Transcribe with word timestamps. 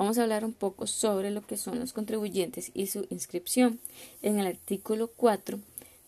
vamos 0.00 0.16
a 0.16 0.22
hablar 0.22 0.46
un 0.46 0.54
poco 0.54 0.86
sobre 0.86 1.30
lo 1.30 1.42
que 1.42 1.58
son 1.58 1.78
los 1.78 1.92
contribuyentes 1.92 2.70
y 2.72 2.86
su 2.86 3.06
inscripción. 3.10 3.80
En 4.22 4.38
el 4.38 4.46
artículo 4.46 5.10
4 5.14 5.58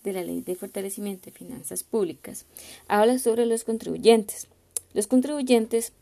de 0.03 0.13
la 0.15 0.23
Ley 0.23 0.41
de 0.41 0.55
Fortalecimiento 0.55 1.27
de 1.27 1.33
Finanzas 1.33 1.83
Públicas 1.83 2.47
habla 2.89 3.19
sobre 3.19 3.45
los 3.45 3.65
contribuyentes. 3.65 4.49
Los 4.95 5.07
contribuyentes 5.07 5.93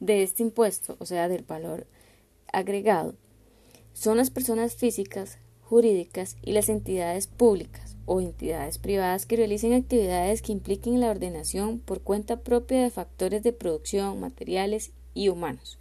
de 0.00 0.24
este 0.24 0.42
impuesto, 0.42 0.96
o 0.98 1.06
sea, 1.06 1.28
del 1.28 1.44
valor 1.44 1.86
agregado, 2.52 3.14
son 3.92 4.16
las 4.16 4.30
personas 4.30 4.74
físicas, 4.74 5.38
jurídicas 5.62 6.36
y 6.42 6.50
las 6.50 6.68
entidades 6.68 7.28
públicas 7.28 7.94
o 8.04 8.20
entidades 8.20 8.78
privadas 8.78 9.26
que 9.26 9.36
realicen 9.36 9.74
actividades 9.74 10.42
que 10.42 10.50
impliquen 10.50 10.98
la 10.98 11.10
ordenación 11.10 11.78
por 11.78 12.00
cuenta 12.00 12.40
propia 12.40 12.82
de 12.82 12.90
factores 12.90 13.44
de 13.44 13.52
producción, 13.52 14.18
materiales 14.18 14.90
y 15.14 15.28
humanos, 15.28 15.78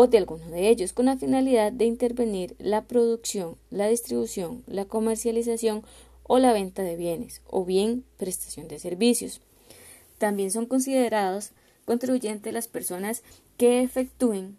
o 0.00 0.06
de 0.06 0.18
alguno 0.18 0.48
de 0.48 0.68
ellos, 0.68 0.92
con 0.92 1.06
la 1.06 1.16
finalidad 1.16 1.72
de 1.72 1.84
intervenir 1.84 2.54
la 2.60 2.84
producción, 2.84 3.56
la 3.68 3.88
distribución, 3.88 4.62
la 4.68 4.84
comercialización 4.84 5.82
o 6.22 6.38
la 6.38 6.52
venta 6.52 6.84
de 6.84 6.94
bienes, 6.94 7.42
o 7.48 7.64
bien 7.64 8.04
prestación 8.16 8.68
de 8.68 8.78
servicios. 8.78 9.40
También 10.18 10.52
son 10.52 10.66
considerados 10.66 11.50
contribuyentes 11.84 12.52
las 12.52 12.68
personas 12.68 13.24
que 13.56 13.82
efectúen 13.82 14.56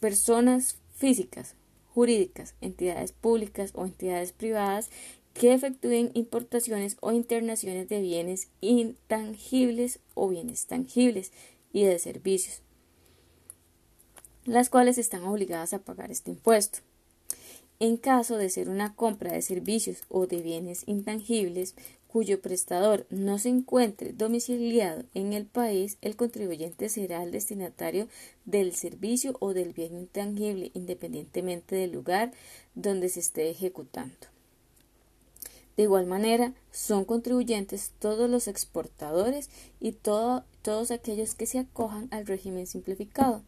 personas 0.00 0.76
físicas, 0.94 1.54
jurídicas, 1.94 2.54
entidades 2.60 3.12
públicas 3.12 3.70
o 3.72 3.86
entidades 3.86 4.32
privadas 4.32 4.90
que 5.32 5.54
efectúen 5.54 6.10
importaciones 6.12 6.98
o 7.00 7.10
internaciones 7.10 7.88
de 7.88 8.02
bienes 8.02 8.48
intangibles 8.60 10.00
o 10.12 10.28
bienes 10.28 10.66
tangibles 10.66 11.32
y 11.72 11.84
de 11.84 11.98
servicios, 11.98 12.60
las 14.44 14.70
cuales 14.70 14.98
están 14.98 15.24
obligadas 15.24 15.72
a 15.72 15.78
pagar 15.78 16.10
este 16.10 16.30
impuesto. 16.30 16.80
En 17.80 17.96
caso 17.96 18.36
de 18.36 18.50
ser 18.50 18.68
una 18.68 18.94
compra 18.94 19.32
de 19.32 19.42
servicios 19.42 20.04
o 20.08 20.26
de 20.26 20.40
bienes 20.40 20.84
intangibles, 20.86 21.74
cuyo 22.06 22.40
prestador 22.40 23.06
no 23.10 23.40
se 23.40 23.48
encuentre 23.48 24.12
domiciliado 24.12 25.02
en 25.14 25.32
el 25.32 25.46
país, 25.46 25.98
el 26.00 26.14
contribuyente 26.14 26.88
será 26.88 27.24
el 27.24 27.32
destinatario 27.32 28.06
del 28.44 28.72
servicio 28.74 29.36
o 29.40 29.52
del 29.52 29.72
bien 29.72 29.98
intangible 29.98 30.70
independientemente 30.74 31.74
del 31.74 31.90
lugar 31.90 32.30
donde 32.76 33.08
se 33.08 33.18
esté 33.18 33.50
ejecutando. 33.50 34.14
De 35.76 35.82
igual 35.82 36.06
manera, 36.06 36.54
son 36.70 37.04
contribuyentes 37.04 37.90
todos 37.98 38.30
los 38.30 38.46
exportadores 38.46 39.50
y 39.80 39.90
todos 39.90 40.90
aquellos 40.92 41.34
que 41.34 41.46
se 41.46 41.58
acojan 41.58 42.06
al 42.12 42.26
régimen 42.26 42.68
simplificado. 42.68 43.42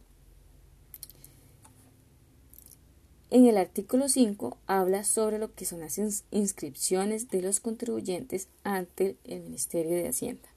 En 3.29 3.45
el 3.45 3.57
artículo 3.57 4.07
5 4.07 4.57
habla 4.67 5.03
sobre 5.03 5.37
lo 5.37 5.53
que 5.53 5.65
son 5.65 5.81
las 5.81 5.99
inscripciones 6.31 7.29
de 7.29 7.41
los 7.41 7.59
contribuyentes 7.59 8.47
ante 8.63 9.17
el 9.25 9.41
Ministerio 9.41 9.97
de 9.97 10.07
Hacienda. 10.07 10.47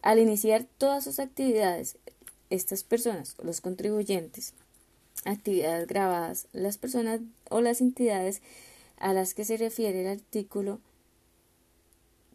Al 0.00 0.20
iniciar 0.20 0.66
todas 0.78 1.04
sus 1.04 1.18
actividades, 1.18 1.98
estas 2.48 2.82
personas, 2.82 3.36
los 3.42 3.60
contribuyentes, 3.60 4.54
actividades 5.26 5.86
grabadas, 5.86 6.46
las 6.54 6.78
personas 6.78 7.20
o 7.50 7.60
las 7.60 7.82
entidades 7.82 8.40
a 8.96 9.12
las 9.12 9.34
que 9.34 9.44
se 9.44 9.58
refiere 9.58 10.00
el 10.00 10.08
artículo 10.18 10.80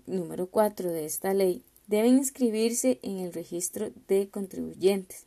número 0.06 0.48
4 0.48 0.92
de 0.92 1.06
esta 1.06 1.34
ley, 1.34 1.64
deben 1.88 2.18
inscribirse 2.18 3.00
en 3.02 3.18
el 3.18 3.34
registro 3.34 3.90
de 4.08 4.30
contribuyentes 4.30 5.26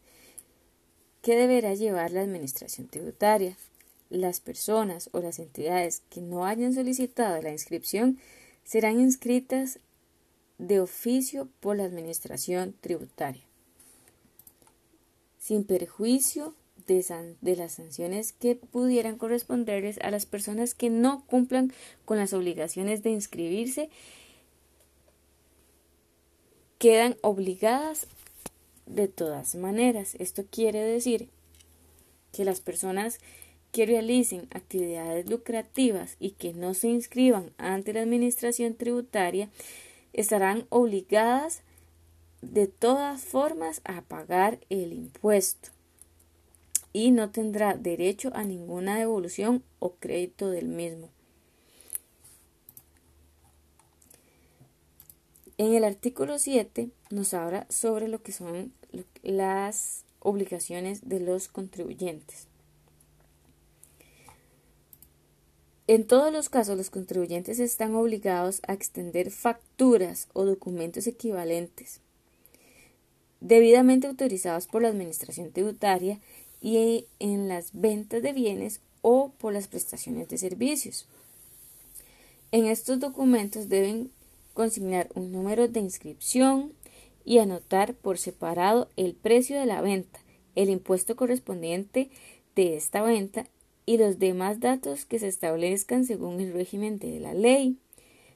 que 1.22 1.36
deberá 1.36 1.74
llevar 1.74 2.10
la 2.10 2.20
Administración 2.20 2.88
Tributaria. 2.88 3.56
Las 4.10 4.40
personas 4.40 5.08
o 5.12 5.20
las 5.20 5.38
entidades 5.38 6.02
que 6.10 6.20
no 6.20 6.44
hayan 6.44 6.74
solicitado 6.74 7.40
la 7.40 7.52
inscripción 7.52 8.18
serán 8.64 9.00
inscritas 9.00 9.78
de 10.58 10.80
oficio 10.80 11.48
por 11.60 11.76
la 11.76 11.84
Administración 11.84 12.74
Tributaria, 12.80 13.42
sin 15.38 15.64
perjuicio 15.64 16.54
de, 16.86 17.04
de, 17.40 17.56
las 17.56 17.72
sanciones 17.72 18.32
que 18.32 18.54
pudieran 18.56 19.16
corresponderles 19.16 19.98
a 20.02 20.10
las 20.10 20.26
personas 20.26 20.74
que 20.74 20.90
no 20.90 21.24
cumplan 21.26 21.72
con 22.04 22.18
las 22.18 22.32
obligaciones 22.32 23.02
de 23.02 23.10
inscribirse, 23.10 23.88
quedan 26.78 27.16
obligadas 27.22 28.08
de 28.86 29.08
todas 29.08 29.54
maneras. 29.54 30.14
Esto 30.18 30.44
quiere 30.50 30.80
decir 30.80 31.28
que 32.32 32.44
las 32.44 32.60
personas 32.60 33.18
que 33.72 33.86
realicen 33.86 34.48
actividades 34.50 35.28
lucrativas 35.28 36.16
y 36.20 36.32
que 36.32 36.52
no 36.52 36.74
se 36.74 36.88
inscriban 36.88 37.52
ante 37.56 37.92
la 37.92 38.02
Administración 38.02 38.74
Tributaria 38.74 39.48
estarán 40.12 40.66
obligadas 40.68 41.62
de 42.42 42.66
todas 42.66 43.22
formas 43.22 43.80
a 43.84 44.02
pagar 44.02 44.58
el 44.68 44.92
impuesto 44.92 45.70
y 46.92 47.10
no 47.10 47.30
tendrá 47.30 47.74
derecho 47.74 48.30
a 48.34 48.44
ninguna 48.44 48.98
devolución 48.98 49.62
o 49.78 49.94
crédito 49.94 50.50
del 50.50 50.66
mismo. 50.66 51.08
En 55.62 55.74
el 55.74 55.84
artículo 55.84 56.40
7 56.40 56.90
nos 57.10 57.34
habla 57.34 57.68
sobre 57.70 58.08
lo 58.08 58.20
que 58.20 58.32
son 58.32 58.72
las 59.22 60.02
obligaciones 60.18 61.08
de 61.08 61.20
los 61.20 61.46
contribuyentes. 61.46 62.48
En 65.86 66.04
todos 66.04 66.32
los 66.32 66.48
casos, 66.48 66.76
los 66.76 66.90
contribuyentes 66.90 67.60
están 67.60 67.94
obligados 67.94 68.60
a 68.66 68.72
extender 68.72 69.30
facturas 69.30 70.26
o 70.32 70.44
documentos 70.44 71.06
equivalentes 71.06 72.00
debidamente 73.40 74.08
autorizados 74.08 74.66
por 74.66 74.82
la 74.82 74.88
Administración 74.88 75.52
Tributaria 75.52 76.18
y 76.60 77.06
en 77.20 77.46
las 77.46 77.70
ventas 77.72 78.20
de 78.20 78.32
bienes 78.32 78.80
o 79.00 79.30
por 79.38 79.52
las 79.52 79.68
prestaciones 79.68 80.28
de 80.28 80.38
servicios. 80.38 81.06
En 82.50 82.66
estos 82.66 82.98
documentos 82.98 83.68
deben 83.68 84.10
consignar 84.54 85.08
un 85.14 85.32
número 85.32 85.68
de 85.68 85.80
inscripción 85.80 86.72
y 87.24 87.38
anotar 87.38 87.94
por 87.94 88.18
separado 88.18 88.88
el 88.96 89.14
precio 89.14 89.58
de 89.58 89.66
la 89.66 89.80
venta, 89.80 90.20
el 90.54 90.70
impuesto 90.70 91.16
correspondiente 91.16 92.10
de 92.54 92.76
esta 92.76 93.02
venta 93.02 93.46
y 93.86 93.98
los 93.98 94.18
demás 94.18 94.60
datos 94.60 95.04
que 95.04 95.18
se 95.18 95.28
establezcan 95.28 96.04
según 96.04 96.40
el 96.40 96.52
régimen 96.52 96.98
de 96.98 97.20
la 97.20 97.34
ley. 97.34 97.76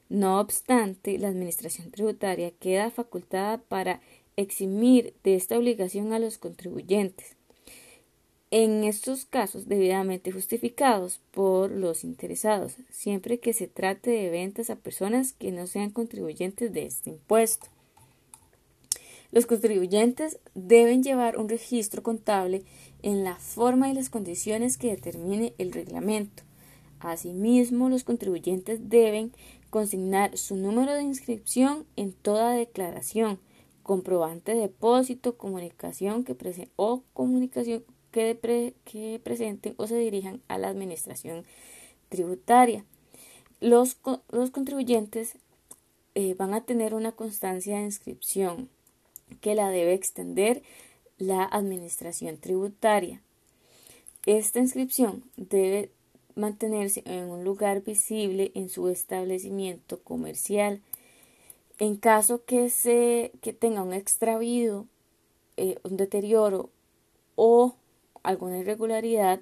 No 0.09 0.39
obstante, 0.39 1.17
la 1.17 1.29
Administración 1.29 1.91
Tributaria 1.91 2.51
queda 2.51 2.91
facultada 2.91 3.57
para 3.57 4.01
eximir 4.35 5.13
de 5.23 5.35
esta 5.35 5.57
obligación 5.57 6.13
a 6.13 6.19
los 6.19 6.37
contribuyentes. 6.37 7.36
En 8.49 8.85
estos 8.85 9.25
casos 9.25 9.67
debidamente 9.67 10.31
justificados 10.31 11.19
por 11.31 11.69
los 11.69 12.05
interesados, 12.05 12.77
siempre 12.89 13.41
que 13.41 13.51
se 13.51 13.67
trate 13.67 14.09
de 14.09 14.29
ventas 14.29 14.69
a 14.69 14.77
personas 14.77 15.33
que 15.33 15.51
no 15.51 15.67
sean 15.67 15.89
contribuyentes 15.89 16.71
de 16.71 16.85
este 16.85 17.09
impuesto. 17.09 17.67
Los 19.33 19.47
contribuyentes 19.47 20.39
deben 20.55 21.03
llevar 21.03 21.37
un 21.37 21.49
registro 21.49 22.03
contable 22.03 22.63
en 23.03 23.25
la 23.25 23.35
forma 23.35 23.89
y 23.89 23.93
las 23.93 24.09
condiciones 24.09 24.77
que 24.77 24.91
determine 24.91 25.53
el 25.57 25.73
reglamento. 25.73 26.43
Asimismo, 27.01 27.89
los 27.89 28.05
contribuyentes 28.05 28.89
deben 28.89 29.33
consignar 29.69 30.37
su 30.37 30.55
número 30.55 30.93
de 30.93 31.03
inscripción 31.03 31.85
en 31.97 32.13
toda 32.13 32.53
declaración, 32.53 33.39
comprobante 33.83 34.53
de 34.53 34.61
depósito, 34.61 35.37
comunicación 35.37 36.23
que 36.23 36.35
o 36.77 37.03
comunicación 37.13 37.83
que, 38.83 39.21
presenten 39.23 39.75
o 39.77 39.87
se 39.87 39.97
dirijan 39.97 40.41
a 40.47 40.57
la 40.57 40.69
administración 40.69 41.45
tributaria. 42.09 42.83
Los, 43.59 43.97
los 44.29 44.51
contribuyentes 44.51 45.35
eh, 46.15 46.33
van 46.33 46.53
a 46.53 46.61
tener 46.61 46.93
una 46.93 47.11
constancia 47.11 47.77
de 47.77 47.83
inscripción 47.83 48.69
que 49.41 49.55
la 49.55 49.69
debe 49.69 49.93
extender 49.93 50.63
la 51.17 51.43
administración 51.43 52.37
tributaria. 52.37 53.21
Esta 54.25 54.59
inscripción 54.59 55.23
debe 55.35 55.91
mantenerse 56.35 57.03
en 57.05 57.29
un 57.29 57.43
lugar 57.43 57.83
visible 57.83 58.51
en 58.55 58.69
su 58.69 58.89
establecimiento 58.89 59.99
comercial. 60.03 60.81
En 61.79 61.95
caso 61.95 62.43
que, 62.45 62.69
se, 62.69 63.31
que 63.41 63.53
tenga 63.53 63.83
un 63.83 63.93
extravío, 63.93 64.87
eh, 65.57 65.77
un 65.83 65.97
deterioro 65.97 66.69
o 67.35 67.75
alguna 68.27 68.57
irregularidad, 68.57 69.39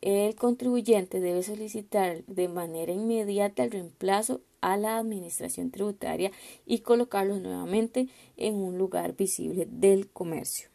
el 0.00 0.34
contribuyente 0.34 1.20
debe 1.20 1.42
solicitar 1.42 2.24
de 2.26 2.48
manera 2.48 2.92
inmediata 2.92 3.62
el 3.62 3.70
reemplazo 3.70 4.40
a 4.60 4.76
la 4.76 4.98
administración 4.98 5.70
tributaria 5.70 6.32
y 6.66 6.80
colocarlo 6.80 7.38
nuevamente 7.38 8.08
en 8.36 8.56
un 8.56 8.78
lugar 8.78 9.16
visible 9.16 9.68
del 9.70 10.08
comercio. 10.10 10.68